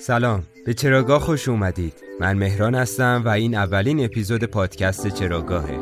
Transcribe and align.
سلام 0.00 0.42
به 0.66 0.74
چراگاه 0.74 1.20
خوش 1.20 1.48
اومدید. 1.48 1.92
من 2.20 2.32
مهران 2.32 2.74
هستم 2.74 3.22
و 3.24 3.28
این 3.28 3.54
اولین 3.54 4.04
اپیزود 4.04 4.44
پادکست 4.44 5.08
چراگاهه. 5.08 5.78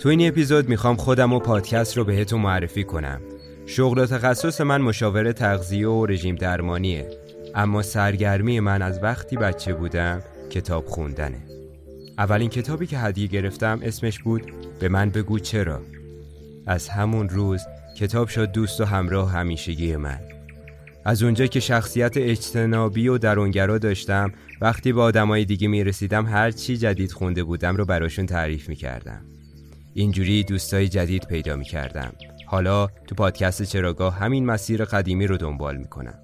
تو 0.00 0.08
این 0.08 0.28
اپیزود 0.28 0.68
می‌خوام 0.68 0.96
خودم 0.96 1.32
و 1.32 1.38
پادکست 1.38 1.96
رو 1.96 2.04
بهتون 2.04 2.40
معرفی 2.40 2.84
کنم. 2.84 3.20
شغل 3.66 3.98
و 3.98 4.06
تخصص 4.06 4.60
من 4.60 4.80
مشاور 4.80 5.32
تغذیه 5.32 5.88
و 5.88 6.06
رژیم 6.06 6.36
درمانیه. 6.36 7.08
اما 7.54 7.82
سرگرمی 7.82 8.60
من 8.60 8.82
از 8.82 9.02
وقتی 9.02 9.36
بچه 9.36 9.74
بودم 9.74 10.22
کتاب 10.50 10.86
خوندنه. 10.86 11.42
اولین 12.18 12.48
کتابی 12.48 12.86
که 12.86 12.98
هدیه 12.98 13.26
گرفتم 13.26 13.80
اسمش 13.82 14.18
بود 14.18 14.52
به 14.80 14.88
من 14.88 15.10
بگو 15.10 15.38
چرا. 15.38 15.80
از 16.66 16.88
همون 16.88 17.28
روز 17.28 17.60
کتاب 17.96 18.28
شد 18.28 18.52
دوست 18.52 18.80
و 18.80 18.84
همراه 18.84 19.32
همیشگی 19.32 19.96
من. 19.96 20.20
از 21.04 21.22
اونجا 21.22 21.46
که 21.46 21.60
شخصیت 21.60 22.16
اجتنابی 22.16 23.08
و 23.08 23.18
درونگرا 23.18 23.78
داشتم 23.78 24.32
وقتی 24.60 24.92
با 24.92 25.02
آدمای 25.02 25.44
دیگه 25.44 25.68
می 25.68 25.84
رسیدم 25.84 26.26
هر 26.26 26.50
چی 26.50 26.76
جدید 26.76 27.12
خونده 27.12 27.44
بودم 27.44 27.76
رو 27.76 27.84
براشون 27.84 28.26
تعریف 28.26 28.68
می 28.68 28.76
کردم 28.76 29.24
اینجوری 29.94 30.44
دوستای 30.44 30.88
جدید 30.88 31.26
پیدا 31.26 31.56
می 31.56 31.64
کردم 31.64 32.12
حالا 32.46 32.86
تو 32.86 33.14
پادکست 33.14 33.62
چراگاه 33.62 34.18
همین 34.18 34.46
مسیر 34.46 34.84
قدیمی 34.84 35.26
رو 35.26 35.36
دنبال 35.36 35.76
می 35.76 35.88
کنم 35.88 36.18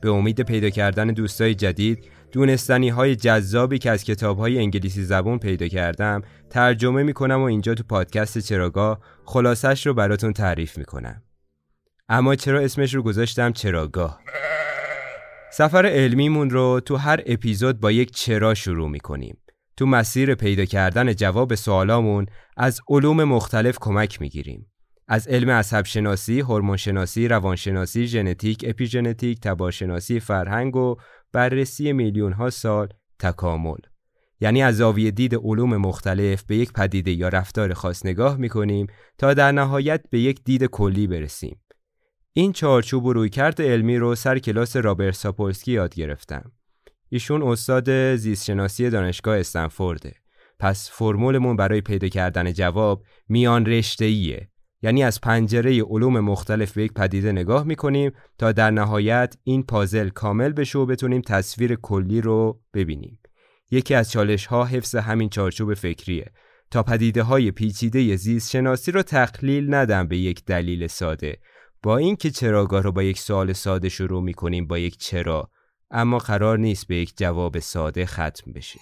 به 0.00 0.10
امید 0.10 0.40
پیدا 0.40 0.70
کردن 0.70 1.06
دوستای 1.06 1.54
جدید 1.54 2.04
دونستنی 2.32 2.88
های 2.88 3.16
جذابی 3.16 3.78
که 3.78 3.90
از 3.90 4.04
کتاب 4.04 4.38
های 4.38 4.58
انگلیسی 4.58 5.02
زبون 5.02 5.38
پیدا 5.38 5.68
کردم 5.68 6.22
ترجمه 6.50 7.02
می 7.02 7.12
کنم 7.12 7.40
و 7.40 7.44
اینجا 7.44 7.74
تو 7.74 7.82
پادکست 7.88 8.38
چراگاه 8.38 9.00
خلاصش 9.24 9.86
رو 9.86 9.94
براتون 9.94 10.32
تعریف 10.32 10.78
می 10.78 10.84
کنم 10.84 11.22
اما 12.08 12.34
چرا 12.34 12.60
اسمش 12.60 12.94
رو 12.94 13.02
گذاشتم 13.02 13.52
چراگاه؟ 13.52 14.20
سفر 15.52 15.86
علمیمون 15.86 16.50
رو 16.50 16.80
تو 16.80 16.96
هر 16.96 17.20
اپیزود 17.26 17.80
با 17.80 17.90
یک 17.90 18.10
چرا 18.10 18.54
شروع 18.54 18.88
می 18.88 19.00
کنیم 19.00 19.38
تو 19.76 19.86
مسیر 19.86 20.34
پیدا 20.34 20.64
کردن 20.64 21.14
جواب 21.14 21.54
سوالامون 21.54 22.26
از 22.56 22.80
علوم 22.88 23.24
مختلف 23.24 23.78
کمک 23.80 24.20
می 24.20 24.28
گیریم 24.28 24.66
از 25.08 25.28
علم 25.28 25.50
عصب 25.50 25.84
شناسی، 25.84 26.40
هورمون 26.40 26.76
شناسی، 26.76 27.28
روانشناسی، 27.28 28.06
ژنتیک، 28.06 28.64
اپیژنتیک، 28.68 29.40
تبارشناسی، 29.40 30.20
فرهنگ 30.20 30.76
و 30.76 30.96
بررسی 31.32 31.92
میلیون 31.92 32.32
ها 32.32 32.50
سال 32.50 32.88
تکامل. 33.18 33.78
یعنی 34.40 34.62
از 34.62 34.76
زاویه 34.76 35.10
دید 35.10 35.34
علوم 35.34 35.76
مختلف 35.76 36.42
به 36.42 36.56
یک 36.56 36.72
پدیده 36.72 37.10
یا 37.10 37.28
رفتار 37.28 37.74
خاص 37.74 38.06
نگاه 38.06 38.36
می‌کنیم 38.36 38.86
تا 39.18 39.34
در 39.34 39.52
نهایت 39.52 40.04
به 40.10 40.20
یک 40.20 40.44
دید 40.44 40.64
کلی 40.64 41.06
برسیم. 41.06 41.60
این 42.32 42.52
چارچوب 42.52 43.04
و 43.04 43.12
رویکرد 43.12 43.62
علمی 43.62 43.96
رو 43.96 44.14
سر 44.14 44.38
کلاس 44.38 44.76
رابرت 44.76 45.14
ساپولسکی 45.14 45.72
یاد 45.72 45.94
گرفتم. 45.94 46.52
ایشون 47.08 47.42
استاد 47.42 48.16
زیستشناسی 48.16 48.90
دانشگاه 48.90 49.38
استنفورده. 49.38 50.14
پس 50.58 50.90
فرمولمون 50.92 51.56
برای 51.56 51.80
پیدا 51.80 52.08
کردن 52.08 52.52
جواب 52.52 53.04
میان 53.28 53.66
رشته 53.66 54.49
یعنی 54.82 55.04
از 55.04 55.20
پنجره 55.20 55.82
علوم 55.82 56.20
مختلف 56.20 56.72
به 56.72 56.84
یک 56.84 56.92
پدیده 56.92 57.32
نگاه 57.32 57.64
می‌کنیم 57.64 58.12
تا 58.38 58.52
در 58.52 58.70
نهایت 58.70 59.36
این 59.44 59.62
پازل 59.62 60.08
کامل 60.08 60.52
بشه 60.52 60.78
و 60.78 60.86
بتونیم 60.86 61.20
تصویر 61.20 61.74
کلی 61.74 62.20
رو 62.20 62.60
ببینیم. 62.74 63.18
یکی 63.70 63.94
از 63.94 64.10
چالش 64.10 64.46
ها 64.46 64.64
حفظ 64.64 64.94
همین 64.94 65.28
چارچوب 65.28 65.74
فکریه 65.74 66.32
تا 66.70 66.82
پدیده 66.82 67.22
های 67.22 67.50
پیچیده 67.50 68.16
زیست 68.16 68.50
شناسی 68.50 68.92
رو 68.92 69.02
تقلیل 69.02 69.74
ندم 69.74 70.08
به 70.08 70.18
یک 70.18 70.44
دلیل 70.44 70.86
ساده 70.86 71.38
با 71.82 71.96
اینکه 71.96 72.30
چراگاه 72.30 72.82
رو 72.82 72.92
با 72.92 73.02
یک 73.02 73.18
سوال 73.18 73.52
ساده 73.52 73.88
شروع 73.88 74.22
می‌کنیم 74.22 74.66
با 74.66 74.78
یک 74.78 74.96
چرا 74.96 75.50
اما 75.90 76.18
قرار 76.18 76.58
نیست 76.58 76.86
به 76.86 76.96
یک 76.96 77.12
جواب 77.16 77.58
ساده 77.58 78.06
ختم 78.06 78.52
بشه. 78.54 78.80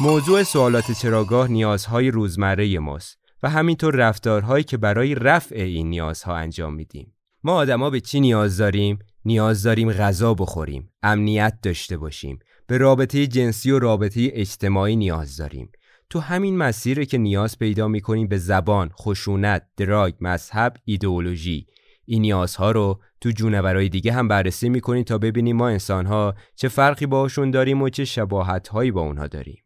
موضوع 0.00 0.42
سوالات 0.42 0.92
چراگاه 0.92 1.48
نیازهای 1.48 2.10
روزمره 2.10 2.78
ماست 2.78 3.21
و 3.42 3.50
همینطور 3.50 3.96
رفتارهایی 3.96 4.64
که 4.64 4.76
برای 4.76 5.14
رفع 5.14 5.56
این 5.56 5.90
نیازها 5.90 6.36
انجام 6.36 6.74
میدیم. 6.74 7.14
ما 7.44 7.52
آدما 7.52 7.90
به 7.90 8.00
چی 8.00 8.20
نیاز 8.20 8.56
داریم؟ 8.56 8.98
نیاز 9.24 9.62
داریم 9.62 9.92
غذا 9.92 10.34
بخوریم، 10.34 10.92
امنیت 11.02 11.58
داشته 11.62 11.96
باشیم، 11.96 12.38
به 12.66 12.78
رابطه 12.78 13.26
جنسی 13.26 13.70
و 13.70 13.78
رابطه 13.78 14.30
اجتماعی 14.32 14.96
نیاز 14.96 15.36
داریم. 15.36 15.72
تو 16.10 16.20
همین 16.20 16.56
مسیره 16.56 17.06
که 17.06 17.18
نیاز 17.18 17.58
پیدا 17.58 17.88
می‌کنیم 17.88 18.28
به 18.28 18.38
زبان، 18.38 18.88
خشونت، 18.88 19.66
دراگ، 19.76 20.14
مذهب، 20.20 20.76
ایدئولوژی. 20.84 21.66
این 22.04 22.22
نیازها 22.22 22.70
رو 22.70 23.00
تو 23.20 23.30
جونورای 23.30 23.88
دیگه 23.88 24.12
هم 24.12 24.28
بررسی 24.28 24.68
می‌کنیم 24.68 25.02
تا 25.02 25.18
ببینیم 25.18 25.56
ما 25.56 25.68
انسانها 25.68 26.34
چه 26.56 26.68
فرقی 26.68 27.06
باشون 27.06 27.50
داریم 27.50 27.82
و 27.82 27.88
چه 27.88 28.04
شباهتهایی 28.04 28.90
با 28.90 29.00
اونها 29.00 29.26
داریم. 29.26 29.61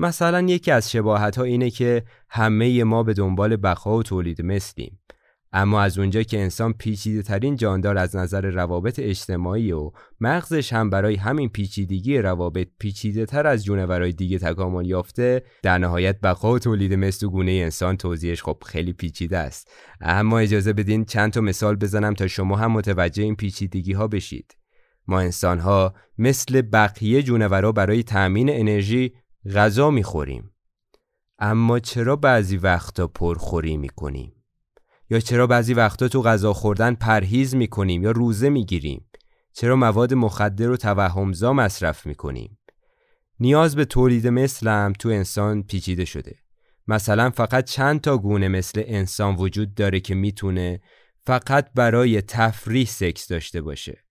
مثلا 0.00 0.40
یکی 0.40 0.70
از 0.70 0.90
شباهت 0.90 1.38
ها 1.38 1.44
اینه 1.44 1.70
که 1.70 2.02
همه 2.28 2.84
ما 2.84 3.02
به 3.02 3.14
دنبال 3.14 3.56
بقا 3.56 3.96
و 3.96 4.02
تولید 4.02 4.42
مثلیم. 4.42 4.98
اما 5.52 5.80
از 5.80 5.98
اونجا 5.98 6.22
که 6.22 6.40
انسان 6.40 6.72
پیچیده 6.72 7.22
ترین 7.22 7.56
جاندار 7.56 7.98
از 7.98 8.16
نظر 8.16 8.50
روابط 8.50 8.98
اجتماعی 8.98 9.72
و 9.72 9.90
مغزش 10.20 10.72
هم 10.72 10.90
برای 10.90 11.16
همین 11.16 11.48
پیچیدگی 11.48 12.18
روابط 12.18 12.68
پیچیده 12.78 13.26
تر 13.26 13.46
از 13.46 13.64
جونورای 13.64 14.12
دیگه 14.12 14.38
تکامل 14.38 14.86
یافته 14.86 15.42
در 15.62 15.78
نهایت 15.78 16.20
بقا 16.20 16.52
و 16.52 16.58
تولید 16.58 16.94
مثل 16.94 17.26
گونه 17.26 17.52
انسان 17.52 17.96
توضیحش 17.96 18.42
خب 18.42 18.56
خیلی 18.66 18.92
پیچیده 18.92 19.38
است. 19.38 19.70
اما 20.00 20.38
اجازه 20.38 20.72
بدین 20.72 21.04
چند 21.04 21.32
تا 21.32 21.40
مثال 21.40 21.76
بزنم 21.76 22.14
تا 22.14 22.26
شما 22.26 22.56
هم 22.56 22.72
متوجه 22.72 23.22
این 23.22 23.36
پیچیدگی 23.36 23.92
ها 23.92 24.08
بشید. 24.08 24.56
ما 25.06 25.20
انسان 25.20 25.58
ها 25.58 25.94
مثل 26.18 26.62
بقیه 26.62 27.22
جونورا 27.22 27.72
برای 27.72 28.02
تأمین 28.02 28.50
انرژی 28.50 29.12
غذا 29.46 29.90
می‌خوریم. 29.90 30.50
اما 31.38 31.78
چرا 31.78 32.16
بعضی 32.16 32.56
وقتا 32.56 33.06
پرخوری 33.06 33.76
می‌کنیم؟ 33.76 34.32
یا 35.10 35.20
چرا 35.20 35.46
بعضی 35.46 35.74
وقتا 35.74 36.08
تو 36.08 36.22
غذا 36.22 36.52
خوردن 36.52 36.94
پرهیز 36.94 37.54
می‌کنیم 37.54 38.02
یا 38.02 38.10
روزه 38.10 38.48
می‌گیریم؟ 38.48 39.10
چرا 39.52 39.76
مواد 39.76 40.14
مخدر 40.14 40.70
و 40.70 40.76
توهمزا 40.76 41.52
مصرف 41.52 42.06
می‌کنیم؟ 42.06 42.58
نیاز 43.40 43.76
به 43.76 43.84
تولید 43.84 44.26
مثلم 44.26 44.92
تو 44.98 45.08
انسان 45.08 45.62
پیچیده 45.62 46.04
شده. 46.04 46.36
مثلا 46.86 47.30
فقط 47.30 47.64
چند 47.64 48.00
تا 48.00 48.18
گونه 48.18 48.48
مثل 48.48 48.82
انسان 48.86 49.36
وجود 49.36 49.74
داره 49.74 50.00
که 50.00 50.14
می‌تونه 50.14 50.80
فقط 51.26 51.70
برای 51.74 52.22
تفریح 52.22 52.86
سکس 52.86 53.28
داشته 53.28 53.60
باشه. 53.60 54.04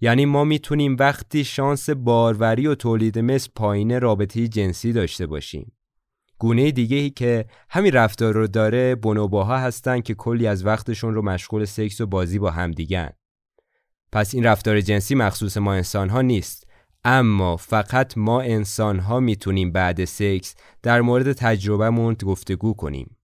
یعنی 0.00 0.26
ما 0.26 0.44
می‌تونیم 0.44 0.96
وقتی 0.98 1.44
شانس 1.44 1.90
باروری 1.90 2.66
و 2.66 2.74
تولید 2.74 3.18
مثل 3.18 3.50
پایین 3.54 4.00
رابطه 4.00 4.48
جنسی 4.48 4.92
داشته 4.92 5.26
باشیم. 5.26 5.72
گونه 6.38 6.70
دیگه 6.70 6.96
ای 6.96 7.10
که 7.10 7.44
همین 7.70 7.92
رفتار 7.92 8.34
رو 8.34 8.46
داره 8.46 8.94
بنوباها 8.94 9.58
هستن 9.58 10.00
که 10.00 10.14
کلی 10.14 10.46
از 10.46 10.66
وقتشون 10.66 11.14
رو 11.14 11.22
مشغول 11.22 11.64
سکس 11.64 12.00
و 12.00 12.06
بازی 12.06 12.38
با 12.38 12.50
همدیگن. 12.50 13.10
پس 14.12 14.34
این 14.34 14.44
رفتار 14.44 14.80
جنسی 14.80 15.14
مخصوص 15.14 15.56
ما 15.56 15.72
انسان 15.74 16.08
ها 16.08 16.22
نیست. 16.22 16.66
اما 17.04 17.56
فقط 17.56 18.18
ما 18.18 18.40
انسان 18.40 18.98
ها 18.98 19.20
می‌تونیم 19.20 19.72
بعد 19.72 20.04
سکس 20.04 20.54
در 20.82 21.00
مورد 21.00 21.32
تجربهمون 21.32 22.14
گفتگو 22.14 22.74
کنیم. 22.74 23.16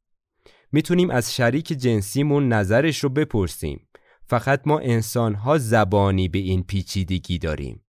می‌تونیم 0.72 1.10
از 1.10 1.34
شریک 1.34 1.66
جنسیمون 1.66 2.48
نظرش 2.48 3.04
رو 3.04 3.08
بپرسیم. 3.08 3.88
فقط 4.28 4.62
ما 4.66 4.78
انسان 4.78 5.34
ها 5.34 5.58
زبانی 5.58 6.28
به 6.28 6.38
این 6.38 6.62
پیچیدگی 6.62 7.38
داریم. 7.38 7.84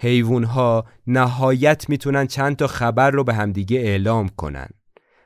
حیوان 0.00 0.44
ها 0.44 0.86
نهایت 1.06 1.88
می‌تونن 1.88 2.26
چند 2.26 2.56
تا 2.56 2.66
خبر 2.66 3.10
رو 3.10 3.24
به 3.24 3.34
همدیگه 3.34 3.78
اعلام 3.78 4.28
کنن. 4.28 4.68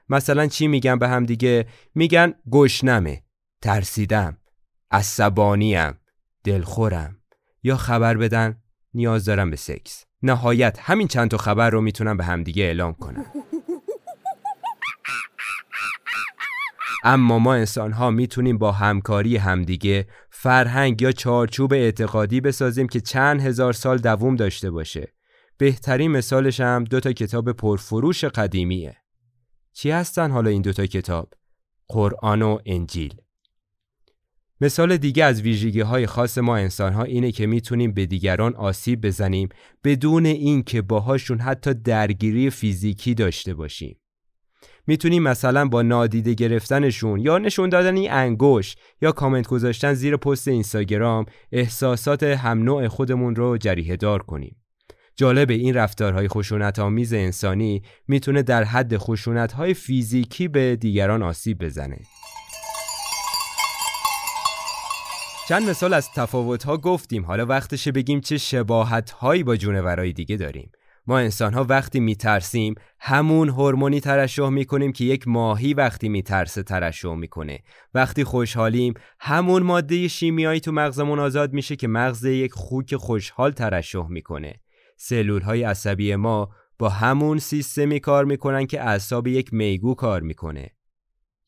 مثلا 0.09 0.47
چی 0.47 0.67
میگن 0.67 0.99
به 0.99 1.09
همدیگه؟ 1.09 1.67
میگن 1.95 2.35
گشنمه 2.53 3.23
ترسیدم 3.63 4.37
عصبانیم 4.91 5.99
دلخورم. 6.45 7.17
یا 7.63 7.77
خبر 7.77 8.17
بدن 8.17 8.63
نیاز 8.95 9.25
دارم 9.25 9.51
به 9.51 9.57
سکس. 9.57 10.05
نهایت 10.23 10.79
همین 10.81 11.09
چند 11.09 11.31
تا 11.31 11.37
خبر 11.37 11.71
رو 11.71 11.81
می‌تونن 11.81 12.17
به 12.17 12.25
همدیگه 12.25 12.65
اعلام 12.65 12.95
کنن. 12.95 13.25
اما 17.05 17.39
ما 17.39 17.55
انسان 17.55 17.93
ها 17.93 18.11
می‌تونیم 18.11 18.59
با 18.59 18.73
همکاری 18.73 19.37
همدیگه 19.37 20.07
فرهنگ 20.43 21.03
یا 21.03 21.13
چارچوب 21.13 21.73
اعتقادی 21.73 22.41
بسازیم 22.41 22.89
که 22.89 23.01
چند 23.01 23.41
هزار 23.41 23.73
سال 23.73 23.99
دووم 23.99 24.37
داشته 24.37 24.71
باشه. 24.71 25.13
بهترین 25.59 26.11
مثالش 26.11 26.61
هم 26.61 26.85
دو 26.85 27.01
تا 27.01 27.13
کتاب 27.13 27.53
پرفروش 27.53 28.25
قدیمیه. 28.25 28.97
چی 29.73 29.91
هستن 29.91 30.31
حالا 30.31 30.51
این 30.51 30.63
دوتا 30.63 30.87
کتاب؟ 30.87 31.35
قرآن 31.89 32.43
و 32.43 32.59
انجیل. 32.67 33.15
مثال 34.61 34.97
دیگه 34.97 35.25
از 35.25 35.43
ویژگی 35.43 35.81
های 35.81 36.07
خاص 36.07 36.39
ما 36.39 36.57
انسان 36.57 36.93
ها 36.93 37.03
اینه 37.03 37.33
که 37.33 37.47
می‌تونیم 37.47 37.93
به 37.93 38.07
دیگران 38.07 38.55
آسیب 38.55 39.07
بزنیم 39.07 39.49
بدون 39.85 40.27
اینکه 40.27 40.83
باهاشون 40.83 41.39
حتی 41.39 41.75
درگیری 41.75 42.51
فیزیکی 42.51 43.15
داشته 43.15 43.55
باشیم. 43.55 44.02
می‌تونیم 44.87 45.23
مثلا 45.23 45.69
با 45.69 45.83
نادیده 45.83 46.35
گرفتنشون 46.35 47.21
یا 47.21 47.39
نشون 47.39 47.69
دادن 47.69 47.97
این 47.97 48.13
انگوش 48.13 48.75
یا 49.03 49.13
کامنت 49.13 49.49
گذاشتن 49.49 49.95
زیر 49.95 50.17
پست 50.17 50.49
اینستاگرام 50.49 51.25
احساسات 51.53 52.23
هم 52.23 52.63
نوع 52.63 52.89
خودمون 52.89 53.37
رو 53.37 53.59
جریه 53.59 53.97
دار 53.97 54.23
کنیم. 54.23 54.57
جالب 55.17 55.51
این 55.51 55.75
رفتارهای 55.75 56.29
خشونت 56.29 56.79
آمیز 56.79 57.13
انسانی 57.13 57.83
می‌تونه 58.09 58.43
در 58.43 58.65
حد 58.65 58.97
خشونت 58.97 59.73
فیزیکی 59.73 60.49
به 60.49 60.77
دیگران 60.77 61.23
آسیب 61.23 61.65
بزنه. 61.65 61.99
چند 65.49 65.71
مثال 65.71 65.95
از 65.95 66.11
تفاوت 66.11 66.65
ها 66.65 66.77
گفتیم 66.77 67.25
حالا 67.25 67.47
وقتشه 67.47 67.93
بگیم 67.93 68.21
چه 68.21 68.39
شباهت 68.39 69.11
هایی 69.11 69.43
با 69.43 69.57
جونورای 69.57 70.13
دیگه 70.13 70.37
داریم. 70.37 70.71
ما 71.07 71.19
انسان 71.19 71.55
ها 71.55 71.65
وقتی 71.65 72.01
میترسیم 72.01 72.75
همون 73.01 73.49
هورمونی 73.49 74.01
ترشح 74.01 74.49
می‌کنیم 74.49 74.93
که 74.93 75.05
یک 75.05 75.29
ماهی 75.29 75.75
وقتی 75.75 76.09
میترسه 76.09 76.63
ترشح 76.63 77.15
می‌کنه. 77.15 77.59
وقتی 77.95 78.25
خوشحالیم 78.25 78.95
همون 79.21 79.63
ماده 79.63 80.09
شیمیایی 80.09 80.61
تو 80.61 80.73
مغزمون 80.73 81.19
آزاد 81.19 81.53
میشه 81.53 81.77
که 81.77 81.89
مغز 81.89 82.25
یک 82.25 82.53
خوک 82.53 82.97
خوشحال 82.97 83.53
ترشح 83.53 84.07
می‌کنه. 84.09 84.61
سلول 84.97 85.43
های 85.43 85.63
عصبی 85.63 86.17
ما 86.17 86.51
با 86.79 86.89
همون 86.89 87.39
سیستمی 87.39 88.01
کار 88.01 88.25
می‌کنن 88.25 88.67
که 88.67 88.83
اعصاب 88.83 89.27
یک 89.27 89.55
میگو 89.55 89.95
کار 89.95 90.21
می‌کنه. 90.21 90.71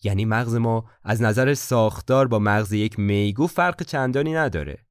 یعنی 0.04 0.24
مغز 0.24 0.54
ما 0.54 0.84
از 1.04 1.22
نظر 1.22 1.54
ساختار 1.54 2.28
با 2.28 2.38
مغز 2.38 2.72
یک 2.72 2.98
میگو 2.98 3.46
فرق 3.46 3.82
چندانی 3.82 4.34
نداره. 4.34 4.86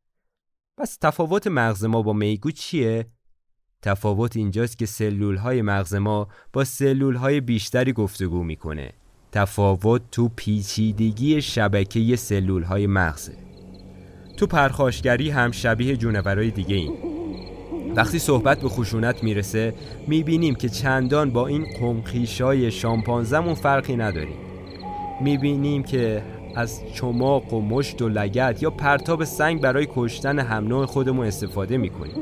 پس 0.78 0.98
تفاوت 1.02 1.48
مغز 1.48 1.86
ما 1.86 2.02
با 2.02 2.14
میگو 2.14 2.52
چیه؟ 2.52 3.06
تفاوت 3.84 4.38
اینجاست 4.38 4.78
که 4.78 4.86
سلول 4.86 5.36
های 5.36 5.62
مغز 5.62 5.96
ما 5.96 6.28
با 6.54 6.64
سلول 6.64 7.16
های 7.16 7.42
بیشتری 7.42 7.94
گفتگو 7.94 8.44
می‌کنه. 8.44 8.92
تفاوت 9.32 10.02
تو 10.12 10.30
پیچیدگی 10.36 11.42
شبکه 11.42 12.16
سلول 12.16 12.64
های 12.64 12.88
مغزه 12.88 13.34
تو 14.38 14.48
پرخاشگری 14.48 15.30
هم 15.30 15.52
شبیه 15.52 15.98
جونورای 15.98 16.52
دیگه 16.52 16.76
این 16.76 16.94
وقتی 17.96 18.20
صحبت 18.20 18.62
به 18.62 18.70
خشونت 18.70 19.24
می‌رسه 19.24 19.74
می‌بینیم 20.08 20.56
که 20.56 20.70
چندان 20.70 21.32
با 21.32 21.48
این 21.48 21.66
قمخیشای 21.80 22.72
شامپانزمون 22.72 23.54
فرقی 23.54 23.96
نداریم. 23.96 24.38
می‌بینیم 25.22 25.84
که 25.84 26.24
از 26.56 26.82
چماق 26.94 27.54
و 27.54 27.62
مشت 27.62 28.02
و 28.02 28.10
لگت 28.10 28.64
یا 28.64 28.70
پرتاب 28.70 29.24
سنگ 29.24 29.62
برای 29.62 29.88
کشتن 29.96 30.40
هم 30.40 30.68
نوع 30.68 30.86
خودمون 30.86 31.28
استفاده 31.28 31.78
می‌کنیم. 31.78 32.16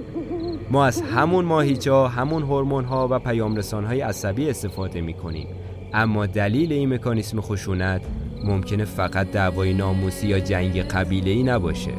ما 0.71 0.85
از 0.85 1.01
همون 1.01 1.45
ماهیچا 1.45 2.07
همون 2.07 2.44
هورمون 2.44 2.85
ها 2.85 3.07
و 3.12 3.19
پیام 3.19 3.59
های 3.59 4.01
عصبی 4.01 4.50
استفاده 4.50 5.01
می‌کنیم 5.01 5.47
اما 5.94 6.25
دلیل 6.25 6.73
این 6.73 6.94
مکانیسم 6.94 7.41
خشونت 7.41 8.01
ممکنه 8.44 8.85
فقط 8.85 9.31
دعوای 9.31 9.73
ناموسی 9.73 10.27
یا 10.27 10.39
جنگ 10.39 10.81
قبیله 10.81 11.31
ای 11.31 11.44
نباشه. 11.44 11.91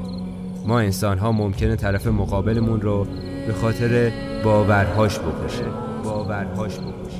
ما 0.66 0.80
انسان 0.80 1.18
ها 1.18 1.32
ممکنه 1.32 1.76
طرف 1.76 2.06
مقابلمون 2.06 2.80
رو 2.80 3.06
به 3.46 3.52
خاطر 3.52 4.12
باورهاش 4.44 5.18
بکشه. 5.18 5.64
باورهاش 6.04 6.78
بکشه. 6.78 7.11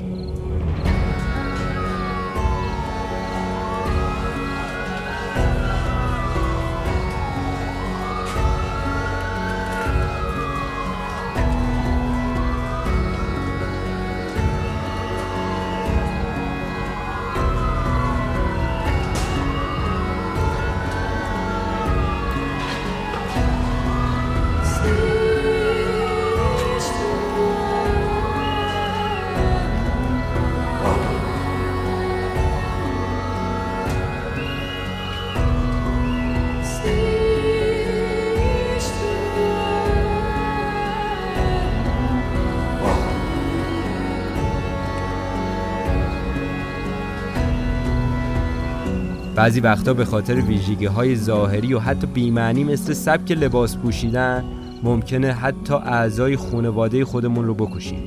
بعضی 49.35 49.59
وقتا 49.59 49.93
به 49.93 50.05
خاطر 50.05 50.35
ویژگی 50.35 50.85
های 50.85 51.15
ظاهری 51.15 51.73
و 51.73 51.79
حتی 51.79 52.07
بیمعنی 52.07 52.63
مثل 52.63 52.93
سبک 52.93 53.31
لباس 53.31 53.77
پوشیدن 53.77 54.43
ممکنه 54.83 55.33
حتی 55.33 55.73
اعضای 55.73 56.37
خانواده 56.37 57.05
خودمون 57.05 57.45
رو 57.45 57.53
بکشیم. 57.53 58.03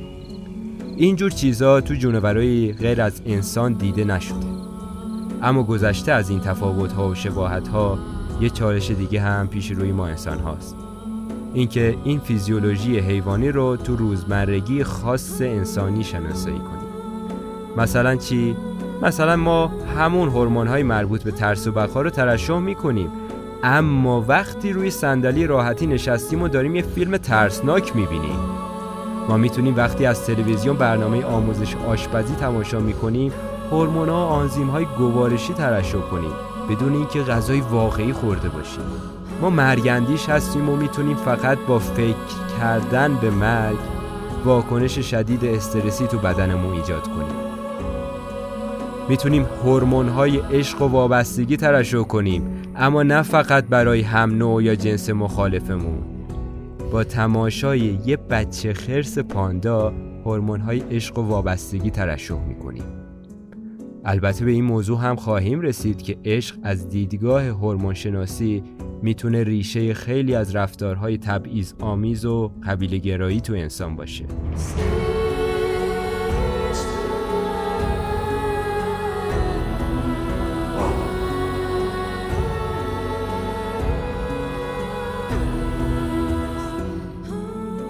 اینجور 0.97 1.31
چیزا 1.31 1.81
تو 1.81 1.93
جونورای 1.93 2.73
غیر 2.73 3.01
از 3.01 3.21
انسان 3.25 3.73
دیده 3.73 4.03
نشده. 4.03 4.47
اما 5.41 5.63
گذشته 5.63 6.11
از 6.11 6.29
این 6.29 6.39
تفاوت 6.39 6.91
ها 6.91 7.09
و 7.09 7.15
شباهت 7.15 7.67
ها 7.67 7.99
یه 8.41 8.49
چالش 8.49 8.91
دیگه 8.91 9.21
هم 9.21 9.47
پیش 9.47 9.71
روی 9.71 9.91
ما 9.91 10.07
انسان 10.07 10.39
هاست. 10.39 10.75
اینکه 11.53 11.97
این 12.03 12.19
فیزیولوژی 12.19 12.99
حیوانی 12.99 13.49
رو 13.49 13.75
تو 13.75 13.95
روزمرگی 13.95 14.83
خاص 14.83 15.41
انسانی 15.41 16.03
شناسایی 16.03 16.59
کنیم. 16.59 16.87
مثلا 17.77 18.15
چی؟ 18.15 18.55
مثلا 19.01 19.35
ما 19.35 19.71
همون 19.97 20.29
هورمون 20.29 20.67
های 20.67 20.83
مربوط 20.83 21.23
به 21.23 21.31
ترس 21.31 21.67
و 21.67 21.71
بقا 21.71 22.01
رو 22.01 22.09
ترشح 22.09 22.57
می‌کنیم. 22.57 23.11
اما 23.63 24.25
وقتی 24.27 24.73
روی 24.73 24.91
صندلی 24.91 25.47
راحتی 25.47 25.87
نشستیم 25.87 26.41
و 26.41 26.47
داریم 26.47 26.75
یه 26.75 26.81
فیلم 26.81 27.17
ترسناک 27.17 27.95
می‌بینیم. 27.95 28.39
ما 29.29 29.37
می‌تونیم 29.37 29.75
وقتی 29.77 30.05
از 30.05 30.25
تلویزیون 30.25 30.75
برنامه 30.75 31.25
آموزش 31.25 31.75
آشپزی 31.87 32.35
تماشا 32.35 32.79
می‌کنیم 32.79 33.31
هورمون 33.71 34.09
ها 34.09 34.15
و 34.15 34.29
آنزیم 34.29 34.67
های 34.67 34.85
گوارشی 34.97 35.53
ترشح 35.53 35.97
کنیم 35.97 36.31
بدون 36.69 36.93
اینکه 36.93 37.21
غذای 37.21 37.61
واقعی 37.61 38.13
خورده 38.13 38.49
باشیم. 38.49 38.83
ما 39.41 39.49
مرگندیش 39.49 40.29
هستیم 40.29 40.69
و 40.69 40.75
می‌تونیم 40.75 41.15
فقط 41.15 41.57
با 41.67 41.79
فکر 41.79 42.15
کردن 42.59 43.15
به 43.15 43.29
مرگ 43.29 43.77
واکنش 44.45 44.99
شدید 44.99 45.45
استرسی 45.45 46.07
تو 46.07 46.17
بدنمون 46.17 46.73
ایجاد 46.73 47.03
کنیم. 47.07 47.46
می‌تونیم 49.09 49.43
هورمون 49.43 50.09
های 50.09 50.37
عشق 50.37 50.81
و 50.81 50.85
وابستگی 50.85 51.57
ترشح 51.57 52.01
کنیم 52.01 52.43
اما 52.75 53.03
نه 53.03 53.21
فقط 53.21 53.65
برای 53.65 54.01
هم 54.01 54.37
نوع 54.37 54.63
یا 54.63 54.75
جنس 54.75 55.09
مخالفمون. 55.09 56.03
با 56.91 57.03
تماشای 57.03 57.99
یه 58.05 58.17
بچه 58.17 58.73
خرس 58.73 59.19
پاندا 59.19 59.93
هورمون 60.25 60.59
های 60.59 60.79
عشق 60.79 61.17
و 61.17 61.21
وابستگی 61.21 61.89
ترشح 61.89 62.47
می‌کنیم. 62.47 62.83
البته 64.05 64.45
به 64.45 64.51
این 64.51 64.63
موضوع 64.63 64.99
هم 64.99 65.15
خواهیم 65.15 65.61
رسید 65.61 66.01
که 66.01 66.17
عشق 66.25 66.55
از 66.63 66.89
دیدگاه 66.89 67.43
هورمون 67.43 67.93
شناسی 67.93 68.63
می‌تونه 69.01 69.43
ریشه 69.43 69.93
خیلی 69.93 70.35
از 70.35 70.55
رفتارهای 70.55 71.17
تبعیض 71.17 71.73
آمیز 71.79 72.25
و 72.25 72.51
قبیله 72.67 72.97
گرایی 72.97 73.41
تو 73.41 73.53
انسان 73.53 73.95
باشه. 73.95 74.25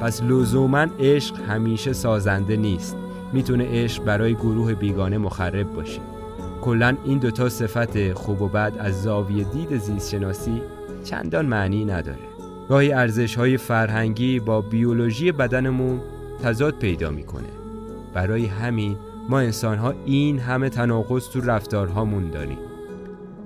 پس 0.07 0.23
لزوما 0.23 0.85
عشق 0.99 1.35
همیشه 1.49 1.93
سازنده 1.93 2.57
نیست. 2.57 2.97
می‌تونه 3.33 3.67
عشق 3.71 4.03
برای 4.03 4.35
گروه 4.35 4.73
بیگانه 4.73 5.17
مخرب 5.17 5.73
باشه. 5.73 6.01
کلا 6.61 6.97
این 7.05 7.17
دوتا 7.17 7.49
صفت 7.49 8.13
خوب 8.13 8.41
و 8.41 8.47
بد 8.47 8.73
از 8.79 9.03
زاویه 9.03 9.43
دید 9.43 9.77
زیست 9.77 10.11
شناسی 10.11 10.61
چندان 11.03 11.45
معنی 11.45 11.85
نداره. 11.85 12.19
گاهی 12.69 12.91
ارزش 12.91 13.35
های 13.35 13.57
فرهنگی 13.57 14.39
با 14.39 14.61
بیولوژی 14.61 15.31
بدنمون 15.31 15.99
تضاد 16.43 16.75
پیدا 16.75 17.11
می‌کنه. 17.11 17.49
برای 18.13 18.45
همین 18.45 18.95
ما 19.29 19.39
انسان 19.39 19.77
ها 19.77 19.93
این 20.05 20.39
همه 20.39 20.69
تناقض 20.69 21.29
تو 21.29 21.41
رفتارهامون 21.41 22.29
داریم. 22.29 22.57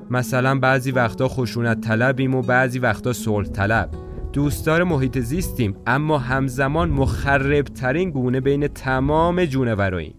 مثلا 0.09 0.59
بعضی 0.59 0.91
وقتا 0.91 1.27
خشونت 1.27 1.81
طلبیم 1.81 2.35
و 2.35 2.41
بعضی 2.41 2.79
وقتا 2.79 3.13
صلح 3.13 3.47
طلب. 3.47 3.89
دوستدار 4.33 4.83
محیط 4.83 5.19
زیستیم 5.19 5.77
اما 5.87 6.17
همزمان 6.17 6.89
مخرب 6.89 7.65
ترین 7.65 8.09
گونه 8.09 8.39
بین 8.39 8.67
تمام 8.67 9.45
جونوراییم. 9.45 10.15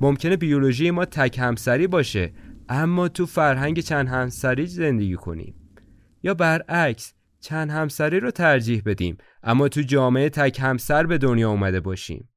ممکنه 0.00 0.36
بیولوژی 0.36 0.90
ما 0.90 1.04
تک 1.04 1.38
همسری 1.38 1.86
باشه 1.86 2.32
اما 2.68 3.08
تو 3.08 3.26
فرهنگ 3.26 3.80
چند 3.80 4.08
همسری 4.08 4.66
زندگی 4.66 5.14
کنیم. 5.14 5.54
یا 6.22 6.34
برعکس 6.34 7.14
چند 7.40 7.70
همسری 7.70 8.20
رو 8.20 8.30
ترجیح 8.30 8.82
بدیم 8.86 9.16
اما 9.42 9.68
تو 9.68 9.82
جامعه 9.82 10.28
تک 10.28 10.60
همسر 10.60 11.06
به 11.06 11.18
دنیا 11.18 11.50
اومده 11.50 11.80
باشیم. 11.80 12.28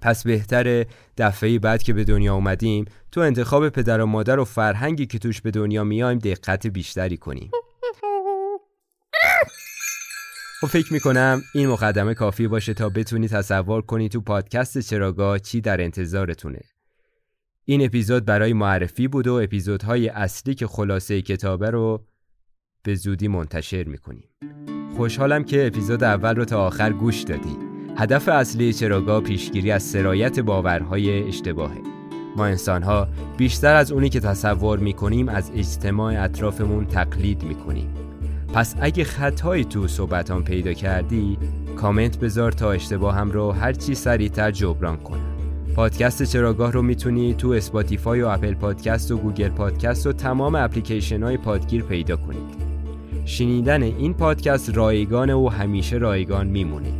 پس 0.00 0.24
بهتره 0.24 0.86
دفعه 1.18 1.58
بعد 1.58 1.82
که 1.82 1.92
به 1.92 2.04
دنیا 2.04 2.34
اومدیم 2.34 2.84
تو 3.12 3.20
انتخاب 3.20 3.68
پدر 3.68 4.00
و 4.00 4.06
مادر 4.06 4.38
و 4.38 4.44
فرهنگی 4.44 5.06
که 5.06 5.18
توش 5.18 5.40
به 5.40 5.50
دنیا 5.50 5.84
میایم 5.84 6.18
دقت 6.18 6.66
بیشتری 6.66 7.16
کنیم. 7.16 7.50
خب 10.62 10.68
فکر 10.68 10.92
می‌کنم 10.92 11.42
این 11.54 11.68
مقدمه 11.68 12.14
کافی 12.14 12.48
باشه 12.48 12.74
تا 12.74 12.88
بتونی 12.88 13.28
تصور 13.28 13.82
کنی 13.82 14.08
تو 14.08 14.20
پادکست 14.20 14.78
چراگاه 14.78 15.38
چی 15.38 15.60
در 15.60 15.80
انتظارتونه. 15.80 16.60
این 17.64 17.84
اپیزود 17.84 18.24
برای 18.24 18.52
معرفی 18.52 19.08
بود 19.08 19.26
و 19.26 19.34
اپیزودهای 19.34 20.08
اصلی 20.08 20.54
که 20.54 20.66
خلاصه 20.66 21.22
کتابه 21.22 21.70
رو 21.70 22.06
به 22.82 22.94
زودی 22.94 23.28
منتشر 23.28 23.84
می‌کنیم. 23.84 24.28
خوشحالم 24.96 25.44
که 25.44 25.66
اپیزود 25.66 26.04
اول 26.04 26.36
رو 26.36 26.44
تا 26.44 26.66
آخر 26.66 26.92
گوش 26.92 27.22
دادی. 27.22 27.56
هدف 27.96 28.28
اصلی 28.28 28.72
چراگاه 28.72 29.20
پیشگیری 29.20 29.70
از 29.70 29.82
سرایت 29.82 30.40
باورهای 30.40 31.28
اشتباهه. 31.28 31.80
ما 32.36 32.46
انسانها 32.46 33.08
بیشتر 33.36 33.74
از 33.74 33.92
اونی 33.92 34.08
که 34.08 34.20
تصور 34.20 34.78
می‌کنیم 34.78 35.28
از 35.28 35.50
اجتماع 35.54 36.24
اطرافمون 36.24 36.86
تقلید 36.86 37.42
می‌کنیم. 37.42 38.11
پس 38.54 38.74
اگه 38.80 39.04
خطایی 39.04 39.64
تو 39.64 39.88
صحبتام 39.88 40.44
پیدا 40.44 40.72
کردی 40.72 41.38
کامنت 41.76 42.18
بذار 42.18 42.52
تا 42.52 42.72
اشتباهم 42.72 43.30
رو 43.30 43.52
هرچی 43.52 43.94
سریعتر 43.94 44.50
جبران 44.50 44.96
کنم. 44.96 45.32
پادکست 45.76 46.22
چراگاه 46.22 46.72
رو 46.72 46.82
می‌تونی 46.82 47.34
تو 47.34 47.48
Spotify 47.48 48.22
و 48.22 48.26
Apple 48.26 48.54
Podcast 48.54 49.10
و 49.10 49.16
Google 49.16 49.48
Podcast 49.48 50.06
و 50.06 50.12
تمام 50.12 50.54
اپلیکیشن 50.54 51.22
های 51.22 51.36
پادگیر 51.36 51.82
پیدا 51.82 52.16
کنید. 52.16 52.62
شنیدن 53.24 53.82
این 53.82 54.14
پادکست 54.14 54.76
رایگانه 54.76 55.34
و 55.34 55.48
همیشه 55.48 55.96
رایگان 55.96 56.46
میمونه. 56.46 56.92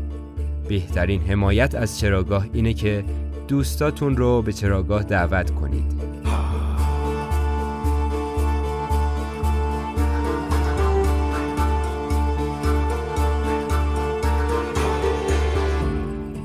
بهترین 0.69 1.21
حمایت 1.21 1.75
از 1.75 1.99
چراگاه 1.99 2.47
اینه 2.53 2.75
که 2.75 3.05
دوستاتون 3.49 4.17
رو 4.17 4.43
به 4.43 4.53
چراگاه 4.53 5.03
دعوت 5.03 5.51
کنید. 5.51 6.02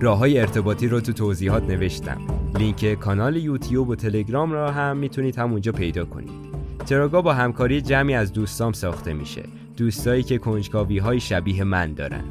راه 0.01 0.17
های 0.17 0.39
ارتباطی 0.39 0.87
رو 0.87 1.01
تو 1.01 1.13
توضیحات 1.13 1.63
نوشتم. 1.63 2.21
لینک 2.59 2.93
کانال 2.93 3.35
یوتیوب 3.35 3.89
و 3.89 3.95
تلگرام 3.95 4.51
را 4.51 4.71
هم 4.71 4.97
می‌تونید 4.97 5.35
همونجا 5.37 5.71
پیدا 5.71 6.05
کنید. 6.05 6.47
چراگاه 6.85 7.21
با 7.21 7.33
همکاری 7.33 7.81
جمعی 7.81 8.13
از 8.13 8.33
دوستام 8.33 8.73
ساخته 8.73 9.13
میشه. 9.13 9.43
دوستایی 9.77 10.23
که 10.23 10.37
کنجکاوی 10.37 10.97
های 10.97 11.19
شبیه 11.19 11.63
من 11.63 11.93
دارن. 11.93 12.23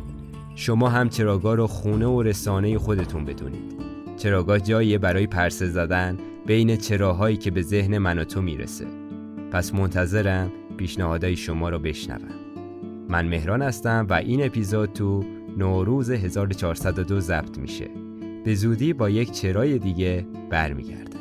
شما 0.54 0.88
هم 0.88 1.08
چراگاه 1.08 1.54
رو 1.54 1.66
خونه 1.66 2.06
و 2.06 2.22
رسانه 2.22 2.78
خودتون 2.78 3.24
بدونید. 3.24 3.74
چراگاه 4.16 4.60
جاییه 4.60 4.98
برای 4.98 5.26
پرسه 5.26 5.66
زدن 5.66 6.18
بین 6.46 6.76
چراهایی 6.76 7.36
که 7.36 7.50
به 7.50 7.62
ذهن 7.62 7.98
من 7.98 8.18
و 8.18 8.24
تو 8.24 8.42
می‌رسه. 8.42 8.86
پس 9.52 9.74
منتظرم 9.74 10.52
پیشنهادهای 10.76 11.36
شما 11.36 11.68
رو 11.68 11.78
بشنوم. 11.78 12.34
من 13.08 13.28
مهران 13.28 13.62
هستم 13.62 14.06
و 14.10 14.14
این 14.14 14.44
اپیزود 14.44 14.92
تو 14.92 15.24
نوروز 15.56 16.10
1402 16.10 17.20
ضبط 17.20 17.58
میشه. 17.58 17.90
به 18.44 18.54
زودی 18.54 18.92
با 18.92 19.10
یک 19.10 19.32
چرای 19.32 19.78
دیگه 19.78 20.26
برمیگردم 20.50 21.15